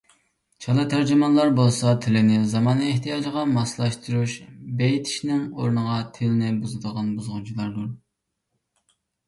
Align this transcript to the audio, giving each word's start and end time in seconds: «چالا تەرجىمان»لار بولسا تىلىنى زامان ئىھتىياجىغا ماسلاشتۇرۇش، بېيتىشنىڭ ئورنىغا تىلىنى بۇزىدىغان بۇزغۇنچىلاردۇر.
«چالا 0.65 0.83
تەرجىمان»لار 0.93 1.51
بولسا 1.59 1.91
تىلىنى 2.05 2.39
زامان 2.53 2.81
ئىھتىياجىغا 2.87 3.43
ماسلاشتۇرۇش، 3.51 4.35
بېيتىشنىڭ 4.81 5.45
ئورنىغا 5.61 6.01
تىلىنى 6.19 6.51
بۇزىدىغان 6.65 7.15
بۇزغۇنچىلاردۇر. 7.23 7.89